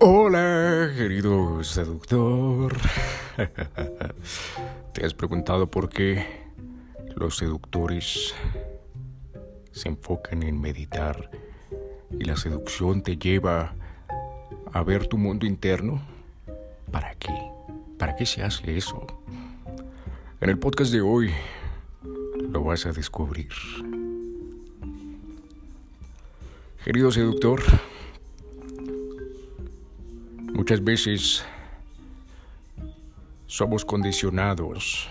[0.00, 2.74] Hola, querido seductor.
[4.92, 6.26] ¿Te has preguntado por qué
[7.14, 8.34] los seductores
[9.70, 11.30] se enfocan en meditar
[12.10, 13.74] y la seducción te lleva
[14.72, 16.02] a ver tu mundo interno?
[16.90, 17.34] ¿Para qué?
[17.96, 19.06] ¿Para qué se hace eso?
[20.40, 21.30] En el podcast de hoy
[22.50, 23.52] lo vas a descubrir.
[26.84, 27.62] Querido seductor,
[30.54, 31.44] muchas veces
[33.46, 35.08] somos condicionados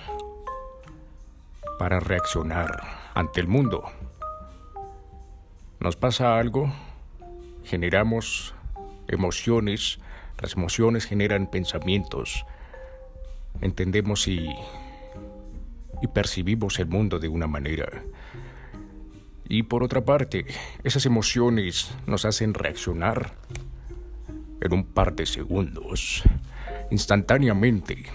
[1.77, 2.71] para reaccionar
[3.13, 3.83] ante el mundo.
[5.81, 6.71] Nos pasa algo,
[7.65, 8.55] generamos
[9.09, 9.99] emociones,
[10.41, 12.45] las emociones generan pensamientos,
[13.59, 14.49] entendemos y,
[16.01, 18.03] y percibimos el mundo de una manera.
[19.49, 20.45] Y por otra parte,
[20.85, 23.33] esas emociones nos hacen reaccionar
[24.63, 26.23] en un par de segundos,
[26.89, 28.05] instantáneamente.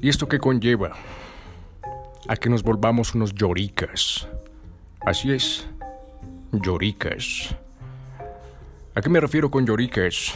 [0.00, 0.92] ¿Y esto qué conlleva?
[2.26, 4.26] A que nos volvamos unos lloricas.
[5.04, 5.68] Así es,
[6.52, 7.54] lloricas.
[8.94, 10.32] ¿A qué me refiero con lloricas?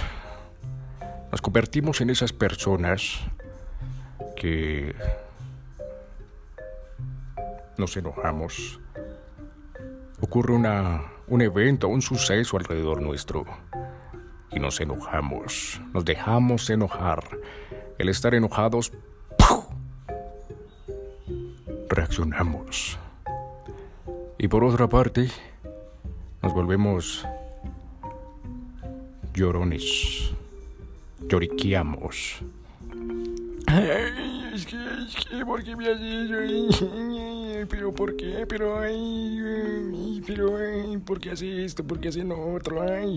[1.32, 3.20] Nos convertimos en esas personas
[4.36, 4.94] que
[7.78, 8.80] nos enojamos.
[10.20, 13.44] Ocurre una, un evento, un suceso alrededor nuestro
[14.50, 17.22] y nos enojamos, nos dejamos enojar.
[17.98, 18.92] El estar enojados,
[21.88, 22.98] reaccionamos.
[24.38, 25.28] Y por otra parte,
[26.42, 27.26] nos volvemos
[29.34, 30.30] llorones,
[31.28, 32.40] lloriqueamos.
[33.66, 35.88] Es que, es que, ¿por qué me
[37.66, 38.46] Pero, ¿por qué?
[38.48, 41.84] Pero, ay, pero, ay, ¿por qué hace esto?
[41.84, 42.82] ¿Por qué hace lo otro?
[42.82, 43.16] Ay,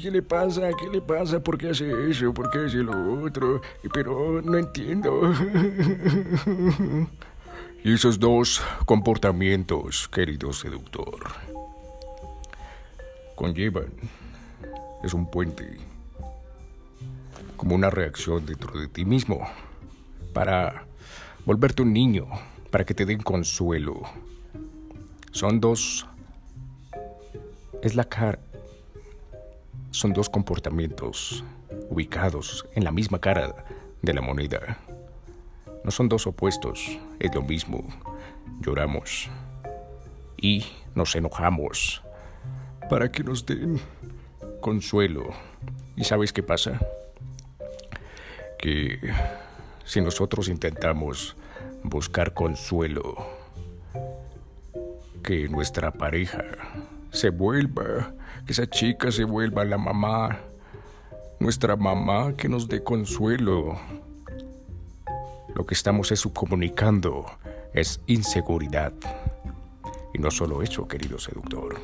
[0.00, 0.70] ¿qué le pasa?
[0.78, 1.40] ¿Qué le pasa?
[1.40, 2.34] ¿Por qué hace eso?
[2.34, 3.60] ¿Por qué hace lo otro?
[3.92, 5.20] Pero no entiendo.
[7.86, 11.20] Y esos dos comportamientos, querido seductor,
[13.36, 13.92] conllevan,
[15.04, 15.78] es un puente,
[17.56, 19.46] como una reacción dentro de ti mismo,
[20.32, 20.84] para
[21.44, 22.26] volverte un niño,
[22.70, 24.02] para que te den consuelo.
[25.32, 26.06] Son dos,
[27.82, 28.38] es la cara,
[29.90, 31.44] son dos comportamientos
[31.88, 33.64] ubicados en la misma cara
[34.02, 34.78] de la moneda.
[35.84, 37.84] No son dos opuestos, es lo mismo.
[38.60, 39.28] Lloramos
[40.36, 42.02] y nos enojamos
[42.88, 43.80] para que nos den
[44.60, 45.30] consuelo.
[45.96, 46.80] ¿Y sabes qué pasa?
[48.58, 48.98] Que
[49.84, 51.36] si nosotros intentamos
[51.88, 53.16] buscar consuelo,
[55.22, 56.44] que nuestra pareja
[57.10, 58.14] se vuelva,
[58.44, 60.38] que esa chica se vuelva la mamá,
[61.40, 63.78] nuestra mamá que nos dé consuelo,
[65.54, 67.26] lo que estamos es subcomunicando,
[67.72, 68.92] es inseguridad.
[70.12, 71.80] Y no solo eso, querido seductor.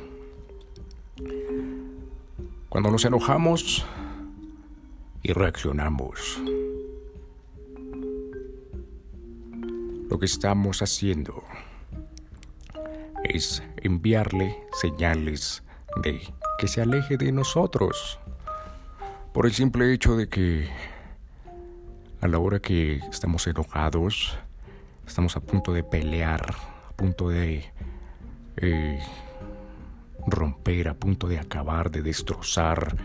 [2.69, 3.85] Cuando nos enojamos
[5.21, 6.41] y reaccionamos,
[10.23, 11.43] estamos haciendo
[13.23, 15.63] es enviarle señales
[16.03, 16.21] de
[16.57, 18.19] que se aleje de nosotros.
[19.33, 20.69] Por el simple hecho de que
[22.21, 24.37] a la hora que estamos enojados,
[25.07, 26.55] estamos a punto de pelear,
[26.89, 27.65] a punto de
[28.57, 28.99] eh,
[30.27, 32.95] romper, a punto de acabar, de destrozar,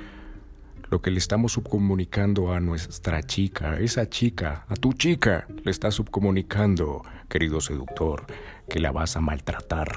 [0.90, 5.94] lo que le estamos subcomunicando a nuestra chica, esa chica, a tu chica, le estás
[5.94, 8.26] subcomunicando, querido seductor,
[8.68, 9.96] que la vas a maltratar.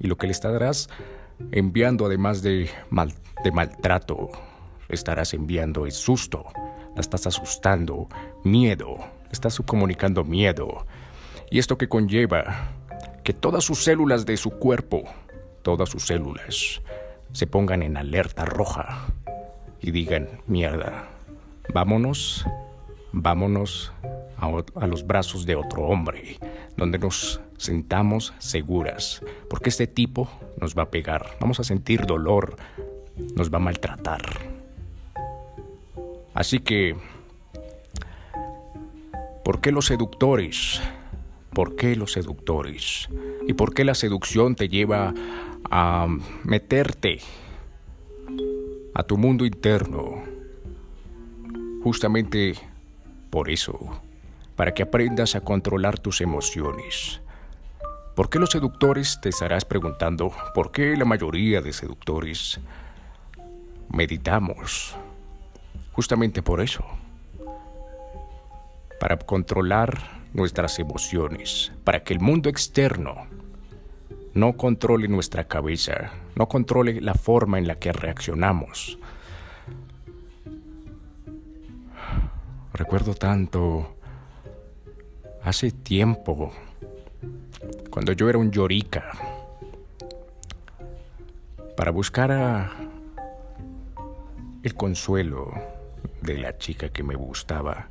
[0.00, 0.88] Y lo que le estarás
[1.52, 2.68] enviando, además de,
[3.44, 4.30] de maltrato,
[4.88, 6.46] le estarás enviando es susto
[6.94, 8.08] la estás asustando,
[8.44, 8.98] miedo,
[9.30, 10.86] estás subcomunicando miedo.
[11.50, 12.72] Y esto que conlleva
[13.24, 15.02] que todas sus células de su cuerpo,
[15.62, 16.82] todas sus células,
[17.32, 19.12] se pongan en alerta roja
[19.82, 21.08] y digan, mierda,
[21.74, 22.46] vámonos,
[23.12, 23.92] vámonos
[24.36, 26.38] a, los brazos de otro hombre,
[26.76, 30.28] donde nos sentamos seguras, porque este tipo
[30.60, 32.56] nos va a pegar, vamos a sentir dolor,
[33.34, 34.22] nos va a maltratar.
[36.32, 36.96] Así que,
[39.44, 40.80] ¿por qué los seductores?
[41.52, 43.08] ¿Por qué los seductores?
[43.46, 45.12] ¿Y por qué la seducción te lleva
[45.70, 46.06] a
[46.44, 47.20] meterte
[48.94, 50.22] a tu mundo interno?
[51.82, 52.54] Justamente
[53.30, 54.02] por eso,
[54.56, 57.20] para que aprendas a controlar tus emociones.
[58.14, 60.32] ¿Por qué los seductores te estarás preguntando?
[60.54, 62.60] ¿Por qué la mayoría de seductores
[63.88, 64.94] meditamos
[65.92, 66.84] justamente por eso,
[68.98, 73.26] para controlar nuestras emociones, para que el mundo externo
[74.34, 78.98] no controle nuestra cabeza, no controle la forma en la que reaccionamos.
[82.72, 83.94] Recuerdo tanto
[85.42, 86.52] hace tiempo,
[87.90, 89.12] cuando yo era un llorica,
[91.76, 92.72] para buscar a
[94.62, 95.52] el consuelo
[96.22, 97.88] de la chica que me gustaba,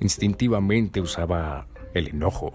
[0.00, 2.52] instintivamente usaba el enojo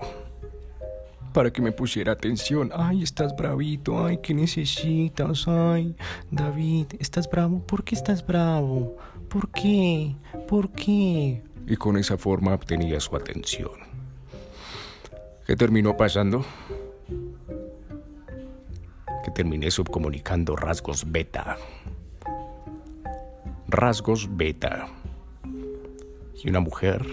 [1.33, 2.71] para que me pusiera atención.
[2.73, 4.05] Ay, estás bravito.
[4.05, 5.47] Ay, ¿qué necesitas?
[5.47, 5.95] Ay,
[6.29, 7.65] David, ¿estás bravo?
[7.65, 8.97] ¿Por qué estás bravo?
[9.29, 10.15] ¿Por qué?
[10.47, 11.41] ¿Por qué?
[11.67, 13.71] Y con esa forma obtenía su atención.
[15.45, 16.45] ¿Qué terminó pasando?
[19.23, 21.57] Que terminé subcomunicando rasgos beta.
[23.67, 24.87] Rasgos beta.
[26.43, 27.05] Y una mujer,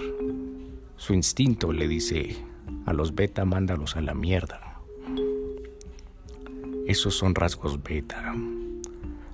[0.96, 2.47] su instinto le dice,
[2.86, 4.78] a los beta mándalos a la mierda.
[6.86, 8.34] Esos son rasgos beta.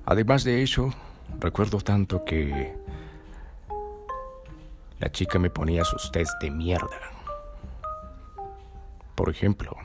[0.07, 0.93] Además de eso,
[1.41, 2.75] recuerdo tanto que
[4.99, 7.01] la chica me ponía sus test de mierda.
[9.15, 9.77] Por ejemplo,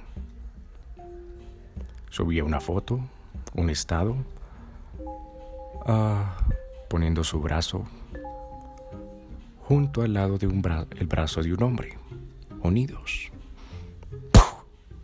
[2.09, 2.99] subía una foto,
[3.53, 4.15] un estado,
[5.85, 6.37] ah,
[6.89, 7.85] poniendo su brazo
[9.69, 10.63] junto al lado de un
[10.97, 11.95] el brazo de un hombre,
[12.63, 13.18] unidos.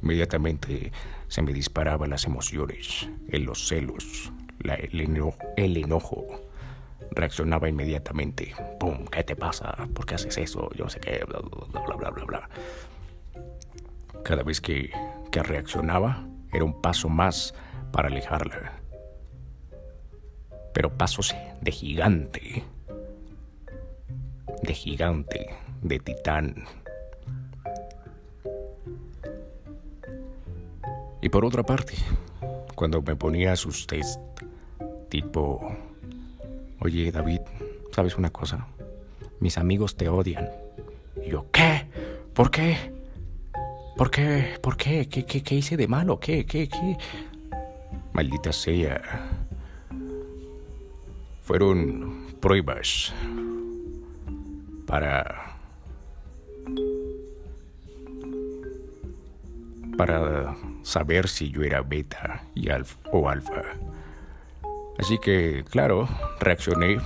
[0.06, 0.92] Inmediatamente
[1.28, 4.32] se me disparaban las emociones, los celos,
[4.64, 6.28] el, enojo,
[7.10, 8.54] Reaccionaba inmediatamente.
[8.80, 9.06] ¡Pum!
[9.06, 9.76] ¿Qué te pasa?
[9.96, 10.70] ¿Por qué haces eso?
[10.76, 12.50] Yo sé qué, bla, bla, bla, bla, bla.
[14.24, 14.92] Cada vez que,
[15.32, 17.56] que reaccionaba, era un paso más
[17.92, 18.74] para alejarla.
[20.72, 22.64] Pero pasos de gigante.
[24.62, 25.50] De gigante,
[25.82, 26.85] de titán
[31.26, 31.96] Y por otra parte,
[32.76, 34.20] cuando me ponía sus test,
[35.10, 35.76] tipo,
[36.80, 37.40] oye David,
[37.92, 38.68] ¿sabes una cosa?
[39.40, 40.48] Mis amigos te odian.
[41.26, 41.88] Y yo, ¿qué?
[42.32, 42.78] ¿Por qué?
[43.98, 44.60] ¿Por qué?
[44.62, 45.10] ¿Por qué?
[45.10, 46.20] ¿Qué, qué, qué hice de malo?
[46.20, 46.46] ¿Qué?
[46.46, 46.70] ¿Qué?
[46.70, 46.96] ¿Qué?
[48.14, 49.02] Maldita sea.
[51.42, 53.12] Fueron pruebas
[54.86, 55.58] para
[59.98, 62.70] para saber si yo era beta y
[63.12, 63.64] o alfa.
[65.00, 66.08] Así que, claro,
[66.40, 67.00] reaccioné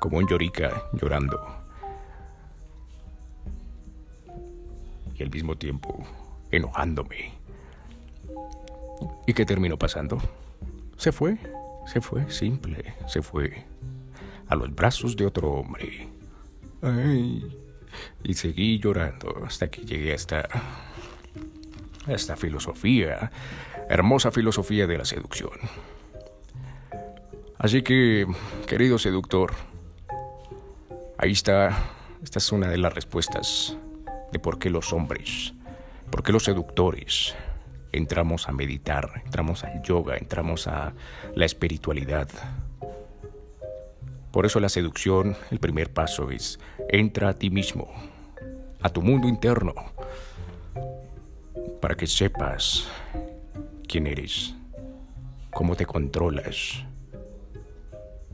[0.00, 1.38] como un llorica llorando.
[5.14, 6.02] Y al mismo tiempo
[6.50, 7.34] enojándome.
[9.26, 10.18] ¿Y qué terminó pasando?
[10.96, 11.36] Se fue,
[11.86, 13.64] se fue, simple, se fue.
[14.48, 16.08] A los brazos de otro hombre.
[16.80, 17.54] Ay,
[18.24, 20.48] y seguí llorando hasta que llegué hasta
[22.08, 23.30] esta filosofía,
[23.88, 25.52] hermosa filosofía de la seducción.
[27.58, 28.26] Así que,
[28.66, 29.54] querido seductor,
[31.18, 31.76] ahí está,
[32.22, 33.76] esta es una de las respuestas
[34.30, 35.54] de por qué los hombres,
[36.10, 37.34] por qué los seductores
[37.92, 40.92] entramos a meditar, entramos al yoga, entramos a
[41.34, 42.28] la espiritualidad.
[44.30, 46.60] Por eso la seducción, el primer paso es,
[46.90, 47.88] entra a ti mismo,
[48.82, 49.74] a tu mundo interno,
[51.86, 52.88] para que sepas
[53.86, 54.56] quién eres,
[55.52, 56.84] cómo te controlas.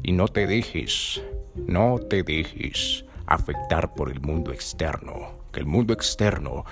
[0.02, 1.22] Y no te dejes,
[1.54, 6.64] no te dejes afectar por el mundo externo, que el mundo externo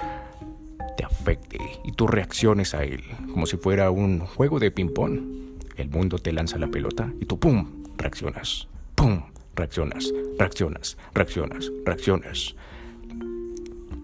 [0.96, 5.20] te afecte y tú reacciones a él como si fuera un juego de ping-pong.
[5.76, 9.20] El mundo te lanza la pelota y tú, ¡pum!, reaccionas, ¡pum!,
[9.54, 12.56] reaccionas, reaccionas, reaccionas, reaccionas.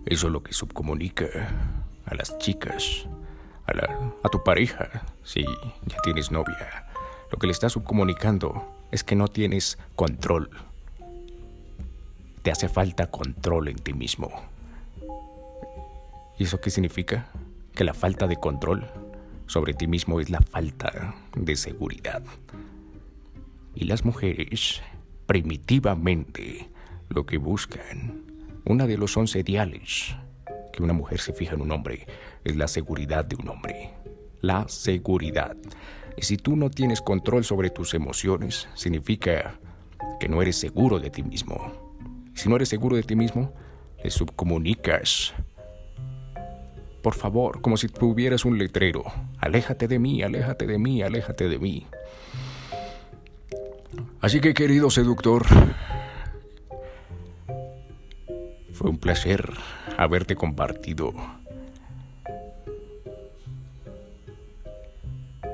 [0.05, 3.07] Eso es lo que subcomunica a las chicas,
[3.67, 6.87] a, la, a tu pareja, si ya tienes novia.
[7.31, 10.51] Lo que le estás subcomunicando es que no tienes control.
[12.43, 14.31] Te hace falta control en ti mismo.
[16.39, 17.27] ¿Y eso qué significa?
[17.75, 18.87] Que la falta de control
[19.47, 22.23] sobre ti mismo es la falta de seguridad.
[23.75, 24.81] Y las mujeres,
[25.27, 26.69] primitivamente,
[27.09, 28.23] lo que buscan,
[28.65, 30.15] una de los once ideales
[30.77, 32.07] que una mujer se fija en un hombre
[32.45, 33.95] es la seguridad de un hombre.
[34.43, 35.57] La seguridad.
[36.17, 39.59] Y si tú no tienes control sobre tus emociones, significa
[40.21, 41.73] que no eres seguro de ti mismo.
[42.35, 43.55] Si no eres seguro de ti mismo,
[44.05, 45.35] le subcomunicas.
[47.03, 49.05] Por favor, como si tuvieras un letrero.
[49.39, 51.87] Aléjate de mí, aléjate de mí, aléjate de mí.
[54.21, 55.47] Así que querido seductor,
[58.73, 59.55] fue un placer
[59.97, 61.13] haberte compartido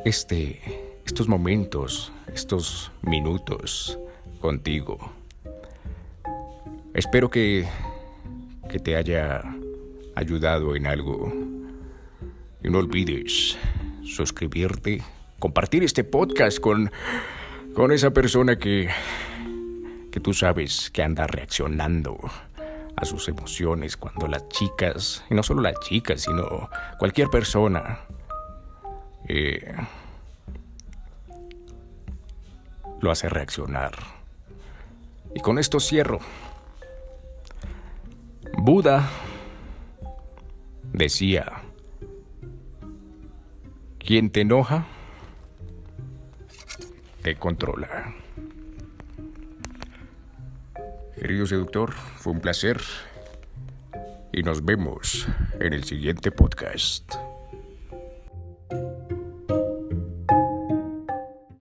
[0.05, 0.61] este,
[1.07, 3.99] estos momentos, estos minutos
[4.41, 5.13] contigo.
[6.95, 7.67] Espero que,
[8.69, 9.43] que te haya
[10.15, 11.33] ayudado en algo.
[12.65, 13.59] Y no olvides
[14.05, 15.03] suscribirte,
[15.39, 16.91] compartir este podcast con,
[17.75, 18.89] con esa persona que,
[20.11, 22.19] que tú sabes que anda reaccionando
[22.97, 26.69] a sus emociones cuando las chicas, y no solo las chicas, sino
[26.99, 28.01] cualquier persona,
[29.29, 29.75] eh,
[33.01, 33.93] lo hace reaccionar.
[35.35, 36.21] Y con esto cierro.
[38.57, 39.09] Buda
[40.93, 41.63] decía,
[43.99, 44.85] quien te enoja,
[47.23, 48.15] te controla.
[51.23, 52.81] Querido seductor, fue un placer
[54.33, 55.29] y nos vemos
[55.61, 57.15] en el siguiente podcast.